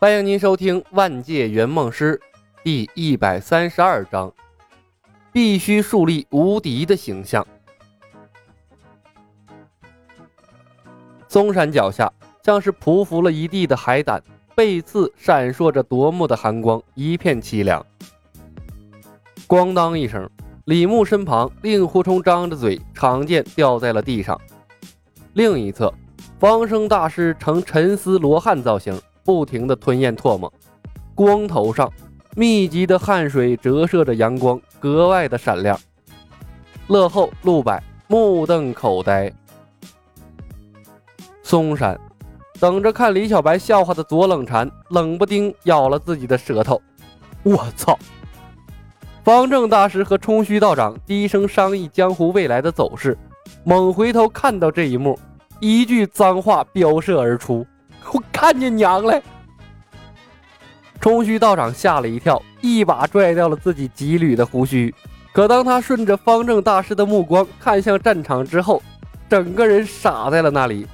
[0.00, 2.14] 欢迎您收听《万界圆梦师》
[2.62, 4.32] 第一百三十二章，
[5.32, 7.44] 必须树立无敌的形象。
[11.26, 12.12] 嵩山脚下，
[12.44, 14.22] 像是匍匐了一地的海胆，
[14.54, 17.84] 背刺闪烁着夺目的寒光，一片凄凉。
[19.48, 20.30] 咣当一声，
[20.66, 24.40] 李牧身旁，令狐冲张着嘴，长剑掉在了地上。
[25.32, 25.92] 另一侧，
[26.38, 28.96] 方生大师呈沉思罗汉造型。
[29.28, 30.50] 不停地吞咽唾沫，
[31.14, 31.92] 光头上
[32.34, 35.78] 密集的汗水折射着阳光，格外的闪亮。
[36.86, 39.30] 乐后、陆柏目瞪口呆。
[41.42, 42.00] 嵩山
[42.58, 46.80] 等着看李小白笑话的左冷禅冷不丁咬了自己的舌头。
[47.42, 47.98] 我操！
[49.22, 53.14] 方正大师和冲虚道长低声商议江湖未来的走势，
[53.62, 55.18] 猛回头看到这一幕，
[55.60, 57.66] 一句脏话飙射而出。
[58.12, 59.20] 我看见娘了！
[61.00, 64.94] 冲虚道长吓了一跳，一把拽掉了自己几缕的胡须。
[65.32, 68.82] 可当他顺着方正大师的目光看向战场之后，
[69.28, 70.86] 整个人傻在了那里，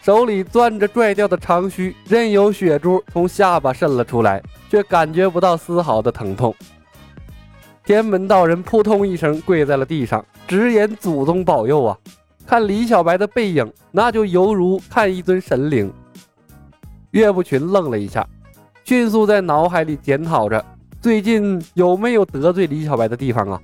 [0.00, 6.54] 手里攥着拽掉的长须，任由血珠从下巴渗了出来，却感觉不到丝毫的疼痛。
[7.84, 11.98] 天门道人扑通一声跪在了地上，直言祖宗保佑啊！
[12.46, 15.92] 看李小白的背影，那就犹如看一尊神灵。
[17.12, 18.26] 岳不群愣了一下，
[18.84, 20.64] 迅速在脑海里检讨着
[21.00, 23.60] 最近有没有得罪李小白的地方啊。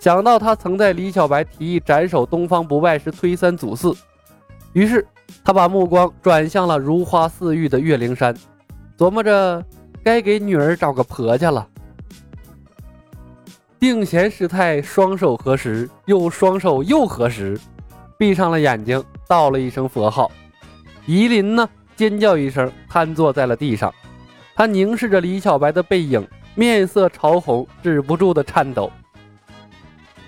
[0.00, 3.94] 想到他曾在李小白提议斩首东方不败时推三阻四，
[4.72, 5.06] 于是
[5.44, 8.34] 他把目光转向了如花似玉的岳灵珊，
[8.96, 9.64] 琢磨着
[10.02, 11.66] 该给女儿找个婆家了。
[13.80, 17.58] 定闲师太双手合十，又双手又合十，
[18.16, 20.30] 闭上了眼睛，道了一声佛号。
[21.06, 21.68] 夷陵呢？
[21.98, 23.92] 尖叫一声，瘫坐在了地上。
[24.54, 28.88] 他凝视着李小白的背影，面色潮红，止不住的颤抖。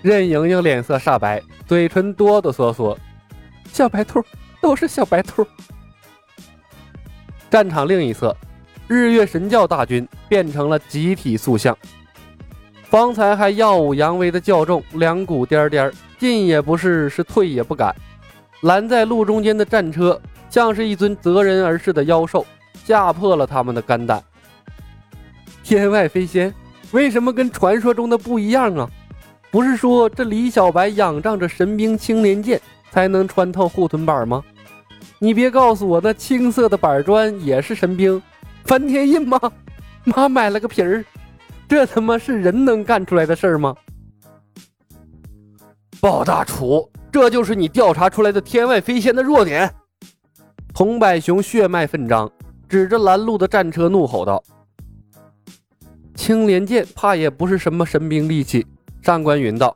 [0.01, 2.97] 任盈盈脸色煞白，嘴唇哆哆嗦嗦。
[3.71, 4.21] 小白兔，
[4.61, 5.47] 都是小白兔。
[7.49, 8.35] 战场另一侧，
[8.89, 11.77] 日月神教大军变成了集体塑像。
[12.83, 15.89] 方才还耀武扬威的教众，两股颠颠，
[16.19, 17.95] 进也不是，是退也不敢。
[18.63, 20.21] 拦在路中间的战车。
[20.51, 22.45] 像是一尊择人而噬的妖兽，
[22.83, 24.21] 吓破了他们的肝胆。
[25.63, 26.53] 天外飞仙，
[26.91, 28.89] 为什么跟传说中的不一样啊？
[29.49, 32.61] 不是说这李小白仰仗着神兵青莲剑
[32.91, 34.43] 才能穿透护臀板吗？
[35.19, 38.21] 你别告诉我那青色的板砖也是神兵，
[38.65, 39.39] 翻天印吗？
[40.03, 41.05] 妈买了个皮儿，
[41.69, 43.73] 这他妈是人能干出来的事儿吗？
[46.01, 49.73] 鲍大厨，这就是你调查出来的天外飞仙的弱点。
[50.73, 52.31] 童百雄血脉奋张，
[52.69, 54.41] 指着拦路的战车怒吼道
[56.15, 58.65] ：“青莲剑怕也不是什么神兵利器。”
[59.03, 59.75] 上官云道：“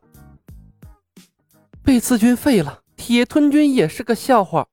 [1.83, 4.67] 被刺军废了，铁吞军也是个笑话。”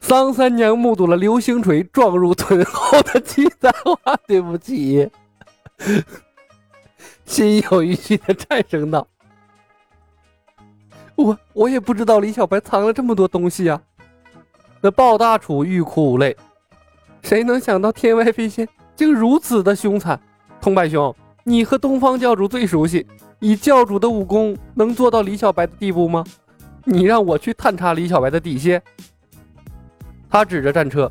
[0.00, 5.08] 桑三娘目睹了流星锤撞入臀后的鸡蛋花，对不起，
[7.24, 9.06] 心有余悸的颤声道
[11.14, 13.80] ：“我我也不知道李小白藏了这么多东西呀。”
[14.84, 16.36] 那鲍大厨欲哭无泪，
[17.22, 20.20] 谁能想到天外飞仙竟如此的凶残？
[20.60, 23.06] 通白兄，你和东方教主最熟悉，
[23.38, 26.24] 以教主的武功能做到李小白的地步吗？
[26.82, 28.80] 你让我去探查李小白的底细？
[30.28, 31.10] 他指着战车，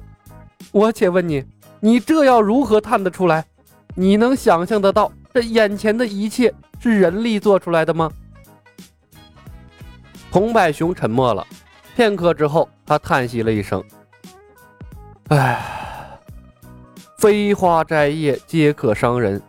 [0.74, 1.42] 我且问你，
[1.80, 3.46] 你这要如何探得出来？
[3.96, 8.12] 你能想象得到这眼前的一切是人力做出来的吗？
[10.30, 11.48] 童百雄沉默了。
[11.96, 13.84] 片刻之后，他叹息了一声
[15.30, 15.60] ：“唉，
[17.18, 19.42] 飞花摘叶皆可伤人。”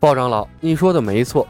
[0.00, 1.46] 鲍长老，你说的没错，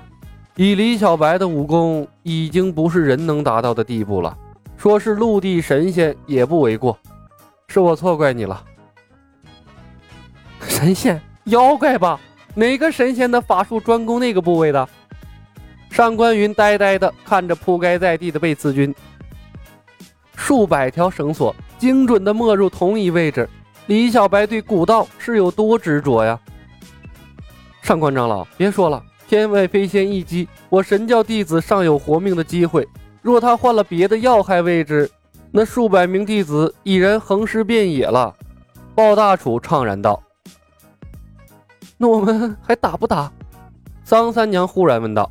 [0.56, 4.36] 以李小白的武功，已经不是人能达到的地步了。
[4.76, 6.98] 说是陆地神仙也不为过，
[7.68, 8.65] 是我错怪你了。
[10.66, 12.18] 神仙、妖怪吧？
[12.54, 14.88] 哪个神仙的法术专攻那个部位的？
[15.91, 18.92] 上官云呆呆的看着铺盖在地的被刺军。
[20.41, 23.47] 数百条绳索精准地没入同一位置，
[23.87, 26.41] 李小白对古道是有多执着呀？
[27.83, 32.89] 上官长老，别说了，天外飞仙一击，我神教弟子尚有活命的机会。
[33.21, 35.09] 若他换了别的要害位置，
[35.53, 38.34] 那数百名弟子已然横尸遍野了。
[38.95, 40.21] 鲍大楚怅然道
[41.98, 43.31] ：“那我们还打不打？”
[44.03, 45.31] 桑三娘忽然问道。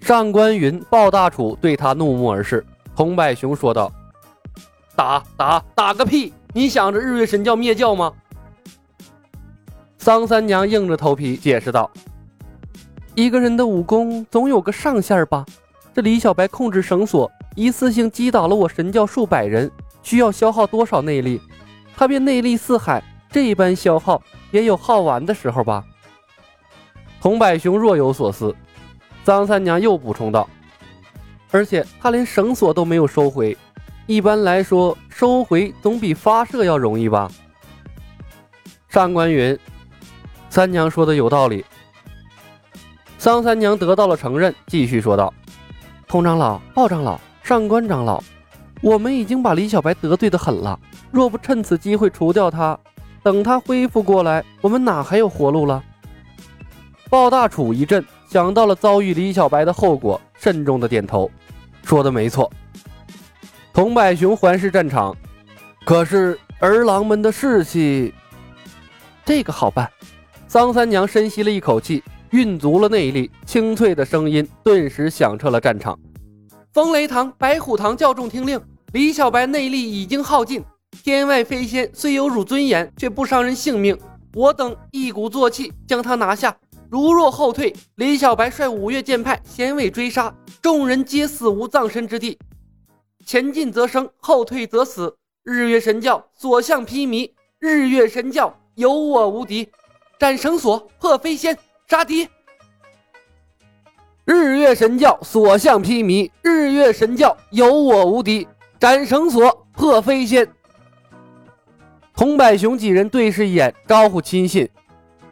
[0.00, 2.64] 上官云、鲍大楚对他怒目而视。
[3.00, 3.90] 童百雄说道
[4.94, 6.34] ：“打打打个屁！
[6.52, 8.12] 你想着日月神教灭教吗？”
[9.96, 11.90] 桑三娘硬着头皮解释道
[13.16, 15.46] ：“一个人的武功总有个上限吧？
[15.94, 19.70] 这李小白控制绳索，一次性击倒了我神教数百人，
[20.02, 21.40] 需要消耗多少内力？
[21.96, 24.20] 他便内力四海，这般消耗
[24.50, 25.82] 也有耗完的时候吧？”
[27.18, 28.54] 童百雄若有所思，
[29.24, 30.46] 桑三娘又补充道
[31.50, 33.56] ：“而且他连绳索都没有收回，
[34.06, 37.30] 一般来说，收回总比发射要容易吧？”
[38.88, 39.58] 上官云。
[40.48, 41.64] 三娘说的有道理，
[43.18, 45.32] 桑三娘得到了承认，继续说道
[46.08, 48.20] ：“童长老、鲍长老、上官长老，
[48.82, 50.76] 我们已经把李小白得罪的很了，
[51.12, 52.76] 若不趁此机会除掉他，
[53.22, 55.80] 等他恢复过来，我们哪还有活路了？”
[57.08, 61.28] 鲍大楚一震，想到了遭遇李小白的后果，慎重的点头，
[61.82, 62.48] 说的没错。
[63.72, 65.16] 童百雄环视战场，
[65.84, 68.14] 可是儿郎们的士气，
[69.24, 69.90] 这个好办。
[70.46, 75.98] 桑三娘深吸了一口气，运足了内力，清脆的声音顿时响彻了战场。
[76.72, 78.60] 风雷堂、白虎堂教众听令，
[78.92, 80.62] 李小白内力已经耗尽，
[81.02, 83.98] 天外飞仙虽有辱尊严，却不伤人性命。
[84.34, 86.56] 我等一鼓作气将他拿下。
[86.90, 92.36] 如若后退，李小白率五岳剑派先位追杀，众人皆死无葬身之地。
[93.24, 95.16] 前进则生，后退则死。
[95.44, 99.68] 日月神教所向披靡，日月神教有我无敌。
[100.18, 101.56] 斩绳索，破飞仙，
[101.86, 102.28] 杀敌！
[104.24, 108.48] 日月神教所向披靡，日月神教有我无敌。
[108.80, 110.46] 斩绳索，破飞仙。
[112.16, 114.68] 童百雄几人对视一眼，招呼亲信，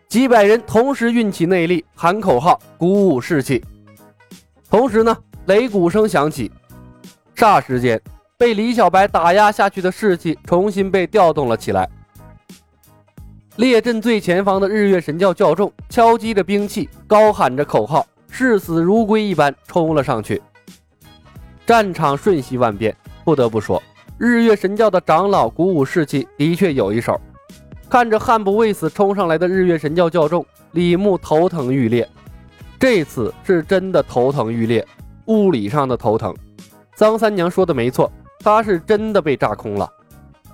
[0.08, 3.62] 几百人同时运起内力，喊口号，鼓舞士气。
[4.70, 5.14] 同时呢，
[5.46, 6.50] 擂鼓声响起，
[7.37, 8.00] 霎时间，
[8.38, 11.87] 被李小白打压下去的士气重新被调动了起来。
[13.56, 20.40] 列阵最前方的日月神教教众敲击着兵器，高喊着口号，视死如归一般冲了上去。
[21.66, 23.82] 战场瞬息万变，不得不说，
[24.16, 27.20] 日月神教的长老鼓舞士气的确有一手。
[27.90, 32.06] 看着悍不畏死冲上来的日月神教教众，李牧头疼欲裂。
[32.79, 34.87] 这次是真的头疼欲裂，
[35.25, 36.35] 物理上的头疼。
[36.94, 39.90] 张三娘说的没错，他是真的被炸空了。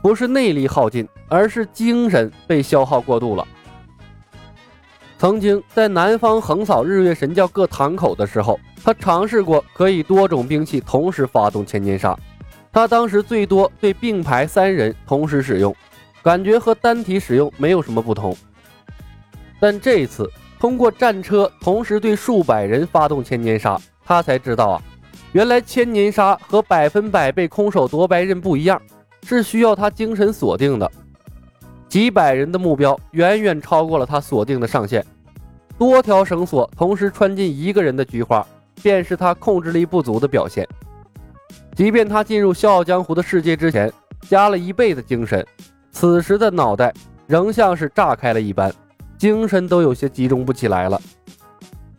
[0.00, 3.44] 不是内力耗尽，而是精神被消耗过度了。
[5.18, 12.16] 曾经在南方横扫日月神教各堂口的时候，他尝试过可以多种兵器同时发动千年杀。
[12.70, 15.74] 他当时最多对并排三人同时使用，
[16.24, 18.36] 感觉和单体使用没有什么不同。
[19.60, 20.28] 但这次
[20.58, 24.82] 通过战车同时对数百人发动千年杀，他才知道啊，
[25.32, 28.80] 原来千年杀和百分百被空手夺白刃不一样。
[29.26, 30.90] 是需要他精神锁定的，
[31.88, 35.02] 几百人的目标远远超过了他锁定的上限。
[35.78, 38.46] 多条绳索同时穿进一个人的菊花，
[38.82, 40.68] 便是他控制力不足的表现。
[41.74, 43.90] 即便他进入《笑傲江湖》的世界之前，
[44.28, 45.42] 加了一倍的精神，
[45.94, 46.92] 此时的脑袋
[47.26, 48.70] 仍像是炸开了一般，
[49.16, 51.00] 精神都有些集中不起来了。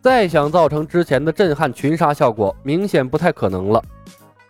[0.00, 3.82] 再想造成之前的震撼群杀效果，明显不太可能了。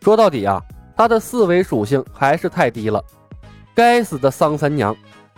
[0.03, 0.63] 说到底啊。
[0.99, 3.05] 他的四维属性还是太低了，
[3.75, 4.97] 该死的桑三娘，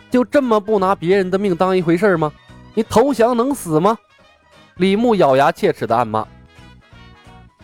[0.09, 2.31] 就这么不拿别人的命当一回事吗？
[2.73, 3.97] 你投降能死吗？
[4.77, 6.25] 李牧咬牙切齿的暗骂。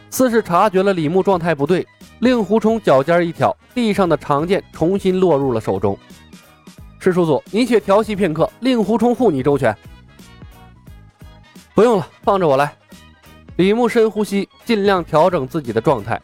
[0.10, 1.88] 似是察觉了李牧状态不对，
[2.20, 5.98] 令狐冲脚尖一挑，地上的长剑重新落入了手中。
[7.06, 9.78] 师叔祖，你且调息片刻，令狐冲护你周全。
[11.76, 12.76] 不用了，放着我来。
[13.58, 16.20] 李牧深呼吸，尽量调整自己的状态。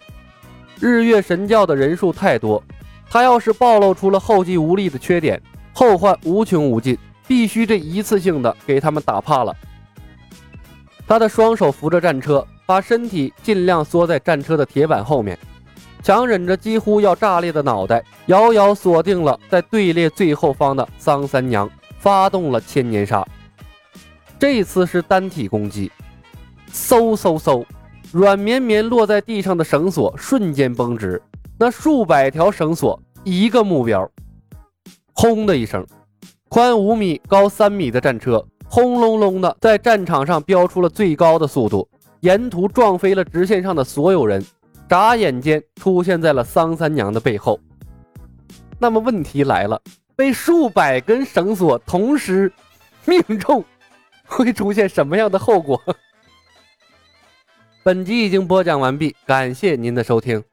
[0.80, 2.64] 日月神教的人数太多，
[3.12, 5.40] 他要是暴露出了后继无力的缺点，
[5.72, 6.98] 后患无穷无尽，
[7.28, 9.56] 必须这一次性的给他们打怕了。
[11.06, 15.38] 他的双手扶着战车，把身体尽量缩在战车的铁板后面，
[16.04, 23.26] 强忍着几乎要炸裂的脑袋，遥遥锁定了在队列最后方的桑三娘，发动了千年杀。
[24.40, 25.92] 这次是单体攻击，
[26.72, 27.64] 嗖嗖嗖。
[28.12, 31.22] 软绵绵落在地上的绳索瞬间绷直，
[31.58, 34.06] 那数百条绳索一个目标，
[35.14, 35.88] 轰的一声，
[36.50, 41.88] 宽五米、高三米的战车轰隆隆的在战场上飙出了最高的速度，
[42.20, 44.44] 沿途撞飞了直线上的所有人，
[44.92, 47.58] 眨眼间出现在了桑三娘的背后。
[48.78, 49.82] 那么问题来了，
[50.18, 52.52] 被数百根绳索同时
[53.06, 53.64] 命中，
[54.26, 55.82] 会出现什么样的后果？
[57.84, 60.44] 本集已经播讲完毕，感谢您的收听。